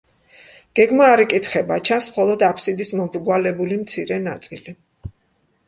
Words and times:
გეგმა 0.79 1.09
არ 1.15 1.21
იკითხება, 1.25 1.77
ჩანს 1.91 2.07
მხოლოდ 2.13 2.45
აბსიდის 2.49 2.93
მომრგვალებული 3.03 3.81
მცირე 3.85 4.21
ნაწილი. 4.27 4.77